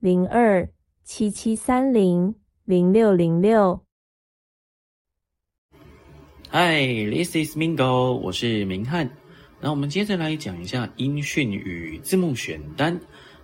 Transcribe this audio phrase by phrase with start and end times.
[0.00, 0.66] 零二
[1.04, 2.34] 七七三零
[2.64, 3.84] 零六零六。
[6.50, 9.10] Hi，this is Mingo，我是明翰。
[9.60, 12.98] 那我们接着来讲一下音讯与字幕选单。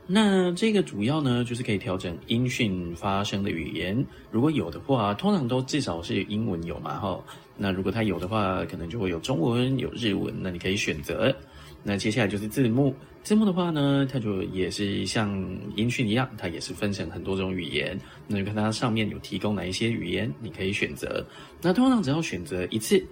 [0.07, 4.07] 那这个主要呢，就是可以调整音讯发声的语言。
[4.31, 7.23] 如果有的话，通常都至少是英文有嘛，哈。
[7.59, 11.37] 那如果它有的话，可能就会有中文、有日文，那你可以选择。
[11.83, 12.95] 那接下来就是字幕，
[13.27, 15.37] 字幕的话呢，它就也是像
[15.75, 17.99] 音讯一样，它也是分成很多种语言。
[18.29, 21.27] 那就看它上面有提供哪一些语言，你可以选择。
[21.61, 23.05] 那通常只要选择一次，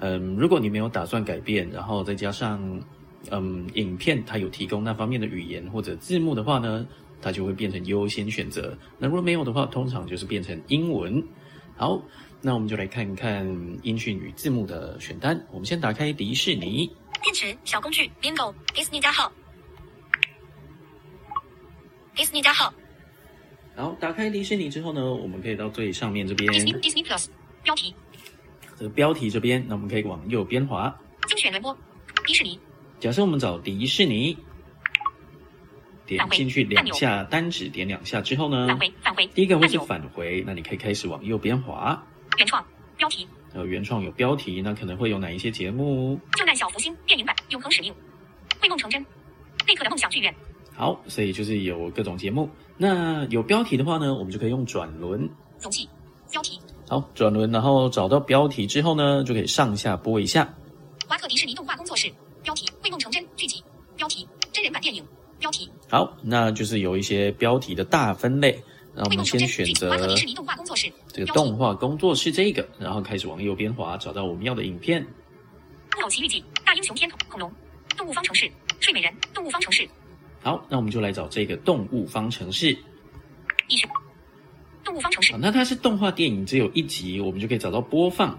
[0.00, 2.60] 嗯，如果你没有打算改变，然后再加上。
[3.30, 6.86] 嗯，影片它有提供那方面的语言或者字幕的话呢，
[7.22, 8.76] 它就会变成优先选择。
[8.98, 11.24] 那如果没有的话，通常就是变成英文。
[11.74, 11.98] 好，
[12.42, 13.46] 那我们就来看看
[13.82, 15.42] 音讯与字幕的选单。
[15.50, 16.86] 我们先打开迪士尼。
[17.22, 19.32] 电池小工具，Bingo，迪士尼加号，
[22.14, 22.72] 迪士尼加号。
[23.76, 26.52] 然后，打开迪士尼之后呢，我们可以到最上面这边。
[26.52, 27.26] Disney Plus
[27.62, 27.94] 标题。
[28.78, 30.94] 这个标题这边，那我们可以往右边滑。
[31.26, 31.76] 精选轮播，
[32.24, 32.58] 迪士尼。
[33.00, 34.36] 假设我们找迪士尼，
[36.06, 42.00] 点进去两下，单指点两下之后呢，返回返回，第一个会是返回，那你可以开始往右边滑。
[42.38, 42.64] 原创
[42.96, 46.18] 标题，呃，原创有标题，那可能会有哪一些节目？
[46.36, 47.94] 救难小福星电影版，永恒使命，
[48.60, 49.04] 会梦成真，
[49.66, 50.34] 贝克的梦想剧院。
[50.74, 52.50] 好，所以就是有各种节目。
[52.76, 55.28] 那有标题的话呢，我们就可以用转轮。
[55.60, 55.88] 容器
[56.30, 56.60] 标题。
[56.88, 60.52] 好，转轮，然后找到标题之后呢，就可以上下播一下。
[61.08, 62.12] 华特迪士尼动画工作室。
[62.42, 63.62] 标题：会梦成真剧集。
[63.96, 65.02] 标题：真人版电影。
[65.38, 68.62] 标题：好，那就是有一些标题的大分类。
[68.94, 69.90] 那我们先选择
[70.34, 75.02] 动画工作室这个动画工作室这个，然后开始往右边滑，找到我们要的影片。
[75.96, 77.52] 木偶奇遇记、大英雄天恐龙、
[77.96, 79.88] 动物方程式、睡美人、动物方程式。
[80.44, 82.76] 好，那我们就来找这个动物方程式。
[83.66, 83.88] 一选
[84.84, 85.34] 动物方程式。
[85.38, 88.38] 那它是动画电影，只有一集，我们就可以找到播放。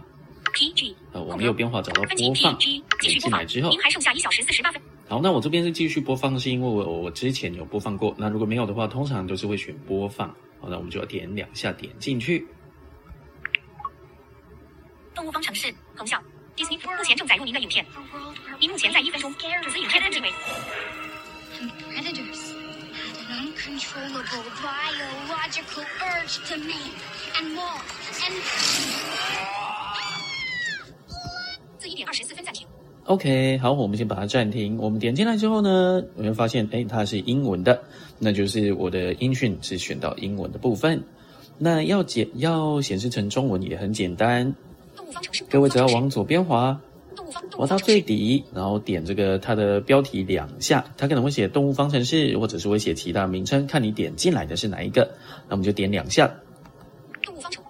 [0.54, 4.80] PG，呃，往右边滑找到播放，点进来之后，您还剩下一小时四十八分。
[5.08, 8.14] 好，那我这边是继续播放，是因为我我之前有播放过。
[8.20, 10.28] 那如果没有的话，通常都是会选播放。
[10.62, 12.46] 好，那我们就要点两下点进去。
[15.16, 16.24] 动物方程式，横向
[16.56, 17.84] ，Disney 目前正载入您的影片，
[18.60, 20.04] 您目前在一分钟，此影片
[21.56, 22.60] 的日期为。
[31.88, 32.68] 一点二十四分暂停。
[33.06, 34.78] OK，好，我们先把它暂停。
[34.78, 37.80] 我们点进来之后呢，我会发现，哎，它是英文的，
[38.18, 41.02] 那就是我的音讯是选到英文的部分。
[41.58, 44.54] 那要简要显示成中文也很简单。
[45.50, 46.78] 各位只要往左边滑，
[47.58, 55.10] 滑到最底，然后点这个它的标题两下，它可能会写动物方程式，或者是会写其他名称，看你点进来的是哪一个。
[55.48, 56.30] 那我们就点两下。
[57.24, 57.64] 动物方程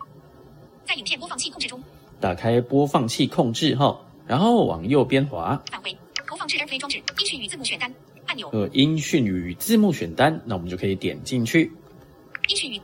[0.85, 1.81] 在影片播放器控制中。
[2.19, 4.01] 打开播放器控制哈。
[4.27, 5.95] 然后往右边滑，返回
[6.27, 7.93] 投放至 AirPlay 装置，音讯与字幕选单
[8.25, 8.49] 按钮。
[8.53, 11.71] 呃，音讯与字幕选单，那我们就可以点进去。
[12.47, 12.81] 音讯与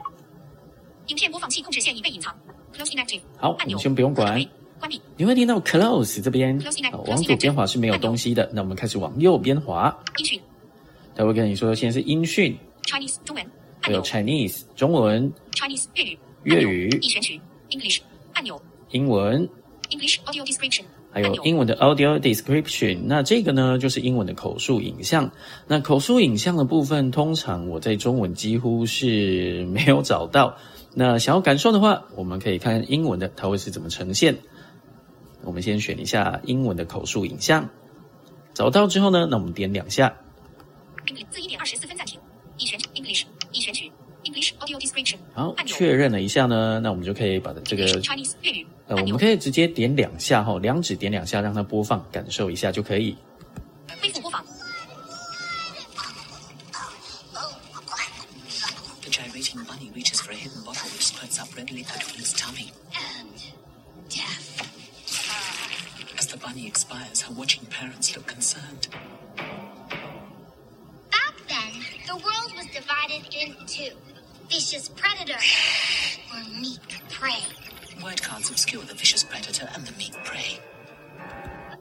[1.07, 2.31] 影片播放器控制线已被隐藏
[2.77, 3.21] ，Close Inactive。
[3.37, 4.39] 好，我们先不用管，
[4.81, 5.01] 关闭。
[5.15, 6.59] 你会听到 Close 这边，
[7.07, 8.49] 往左边滑是没有东西的。
[8.51, 9.95] 那我们开始往右边滑。
[10.17, 10.41] 音讯，
[11.15, 13.45] 他会跟你说，现在是音讯，Chinese 中文，
[13.79, 17.99] 还有 Chinese 中文，Chinese 粤语，粤语已选取，English
[18.33, 19.47] 按钮，英文
[19.89, 20.83] ，English Audio Description。
[21.13, 25.29] 还有英文的 audio description，那这个呢就是英文的口述影像。
[25.67, 30.55] 那口述影像的部分，通常我在中文几乎是没有找到。
[30.93, 34.37] 那想要感受的话，我们可以看英文的，它会是怎么呈现。
[35.43, 37.67] 我们先选一下英文的口述影像。
[38.53, 40.13] 找到之后呢那我们点两下。
[41.29, 42.19] 自一点二十四分暂停。
[42.61, 43.91] 一选取 english 一选取
[44.23, 47.85] english audio description 然确认了一下呢那我们就可以把这个
[48.87, 53.15] 呃我们可以直接点两下后两指点两下让它播放感受一下就可以。
[54.01, 54.43] 恢复播放。
[66.50, 68.88] As the bunny expires, her watching parents look concerned.
[71.12, 71.72] Back then,
[72.08, 73.94] the world was divided in two.
[74.48, 75.38] vicious predator
[76.32, 76.80] or meek
[77.10, 77.42] prey.
[78.02, 80.58] Word cards obscure the vicious predator and the meek prey.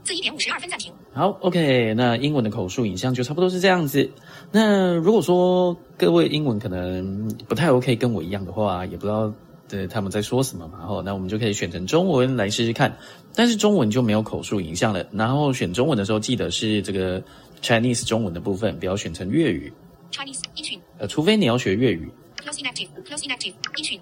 [0.03, 0.93] 自一点五十二分暂停。
[1.13, 4.09] 好，OK，那英文的口述影像就差不多是这样子。
[4.51, 9.33] 那如果说各位英文可能不太 OK，跟我一样的话，也不知道
[9.70, 12.94] 对他们在说什么嘛，后，那我们就可以选成中文来试试看。
[13.34, 15.06] 但是中文就没有口述影像了。
[15.12, 17.22] 然后选中文的时候，记得是这个
[17.62, 19.72] Chinese 中文的部分，不要选成粤语。
[20.10, 22.10] Chinese 音讯呃，除非你要学粤语。
[22.44, 24.00] close inactive close inactive 音讯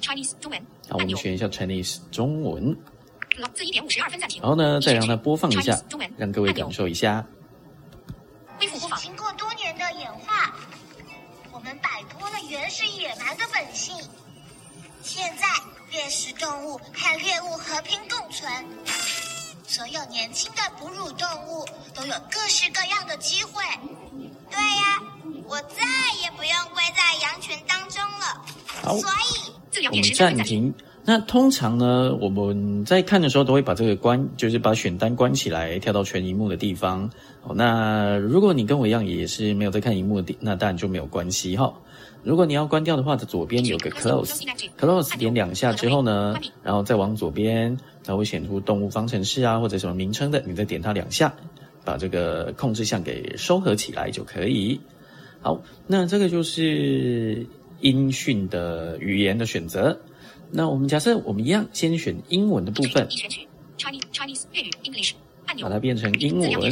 [0.00, 2.74] Chinese 中文好，我们选一下 Chinese 中文，
[3.52, 4.40] 自一点五十二分暂停。
[4.40, 7.26] 然后呢，再让它播放一下中文，让各位感受一下。
[8.58, 8.98] 恢复播放。
[8.98, 10.56] 经过多年的演化，
[11.52, 13.11] 我们摆脱了原始野
[16.02, 18.50] 猎食动物和猎物和平共存。
[19.62, 21.64] 所有年轻的哺乳动物
[21.94, 23.62] 都有各式各样的机会。
[24.50, 25.00] 对呀，
[25.46, 25.86] 我再
[26.20, 28.44] 也不用归在羊群当中了。
[28.82, 29.08] 好所
[29.80, 30.74] 以，我们点暂停。
[31.04, 37.08] 那通常呢，我们在看的时候都会把这个关，就是把选单关起来，跳到全荧幕的地方。
[37.44, 41.72] 哦，那如果你跟我一样也是没有在看荧幕的地，那当然就没有关系哈。
[42.22, 51.34] 如果你要关掉的话，在左边有个 close，close 点两下之后呢，然后再往左边，它会显出动物方程式啊或者什么名称的，你再点它两下，
[51.84, 54.80] 把这个控制项给收合起来就可以。
[55.40, 57.46] 好，那这个就是
[57.80, 60.00] 音讯的语言的选择。
[60.50, 63.08] 那我们假设我们一样，先选英文的部分
[65.58, 65.68] 把。
[65.68, 66.70] 它变成英文。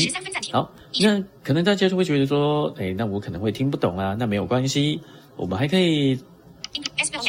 [0.53, 5.01] 好，那可能大家就会觉得说，哎，那我可能会听不懂啊，那没有关系，
[5.41, 6.15] 我们还可以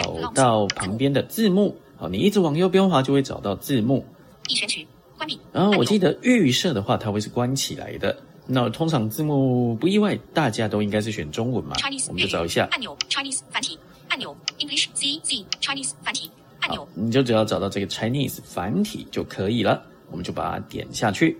[0.03, 1.73] 走到旁边的字幕。
[1.95, 4.05] 好，你一直往右边滑就会找到字幕。
[4.49, 4.85] 已选取
[5.17, 5.39] 关闭。
[5.53, 8.21] 然后我记得得预设的话，它会是关起来的。
[8.45, 12.67] 那通常字幕不意外，大家都应该是选中文嘛 Chinese，我们就找一下。
[12.71, 13.79] 按钮 Chinese 繁体
[14.09, 16.29] 按钮 English Z Z Chinese 繁体
[16.59, 21.37] 按钮，你就只要找到这个 Chinese 繁体就可以了，我们就把它点下去。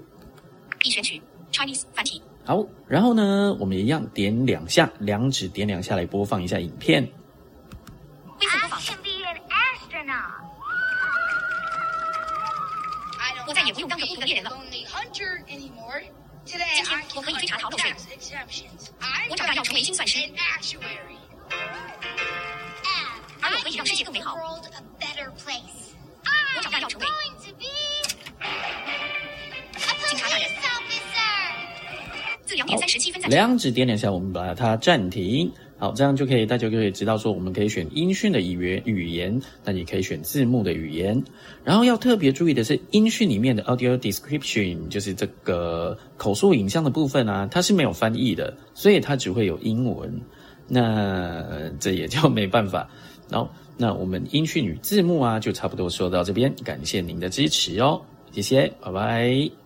[0.86, 1.22] 已选取
[1.52, 7.08] Chinese 繁体好，然后呢，我们也一样点两下，两指点两下来播放一下影片。
[13.48, 14.52] 我再也不用当个孤独的猎人了。
[16.44, 16.68] 今天
[17.16, 17.94] 我可以追查逃漏税。
[19.30, 20.20] 我长大要成为精算师。
[23.42, 24.36] 而我可以让世界更美好。
[32.52, 33.22] 自两点三十七分。
[33.30, 35.50] 两指点两下，我们把它暂停。
[35.78, 41.24] 好，这样就可以，大家就可以知道说，我们可以选音讯的语言语言，那也可以选字幕的语言。
[41.64, 50.22] 然后要特别注意的是，音讯里面的 audio description，就是这个口述影像的部分啊，它是没有翻译的，所以它只会有英文。
[50.68, 52.90] 那这也就没办法。
[53.30, 58.02] 然后，那我们音讯与字幕啊，就差不多说到这边，感谢您的支持哦，
[58.34, 59.61] 谢谢，拜拜。